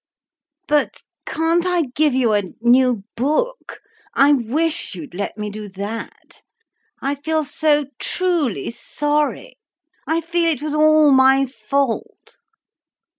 [0.67, 3.81] "But can't I give you a new book?
[4.15, 6.41] I wish you'd let me do that.
[7.03, 9.59] I feel so truly sorry.
[10.07, 12.39] I feel it was all my fault."